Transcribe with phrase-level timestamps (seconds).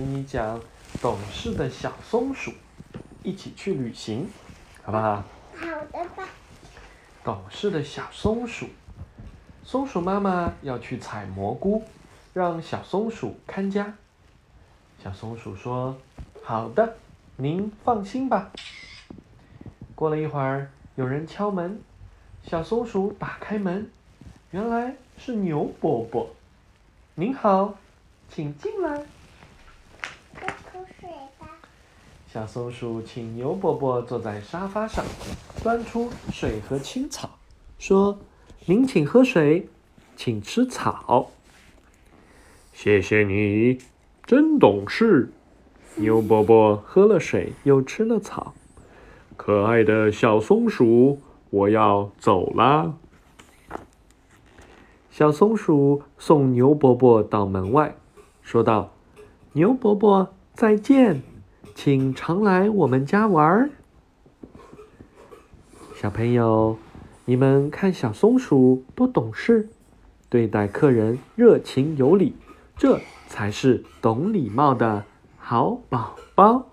[0.00, 0.58] 给你讲
[1.02, 2.50] 懂事的小松鼠
[3.22, 4.26] 一起去旅行，
[4.82, 5.22] 好不好？
[5.54, 6.26] 好的吧。
[7.22, 8.64] 懂事的小松鼠，
[9.62, 11.84] 松鼠妈妈要去采蘑菇，
[12.32, 13.92] 让小松鼠看家。
[15.04, 15.94] 小松鼠说
[16.42, 16.96] ：“好的，
[17.36, 18.52] 您放心吧。”
[19.94, 21.78] 过了一会儿，有人敲门，
[22.42, 23.90] 小松鼠打开门，
[24.50, 26.30] 原来是牛伯伯。
[27.16, 27.74] 您好，
[28.30, 29.04] 请进来。
[32.32, 35.04] 小松鼠请牛伯伯坐在沙发上，
[35.64, 37.28] 端出水和青草，
[37.78, 38.18] 说
[38.66, 39.68] ：“您请喝水，
[40.14, 41.30] 请吃草。”
[42.72, 43.78] 谢谢你，
[44.24, 45.32] 真懂事。
[45.96, 48.54] 牛伯伯喝了水，又吃了草。
[49.36, 51.20] 可爱的小松鼠，
[51.50, 52.94] 我要走啦。
[55.10, 57.96] 小松鼠送牛伯伯到门外，
[58.40, 58.92] 说道
[59.52, 61.22] ：“牛伯伯，再见，
[61.74, 63.70] 请常来我们家玩儿。”
[65.96, 66.76] 小朋友，
[67.24, 69.70] 你们看小松鼠多懂事，
[70.28, 72.36] 对待客人热情有礼，
[72.76, 75.06] 这才是懂礼貌的
[75.38, 76.66] 好宝宝。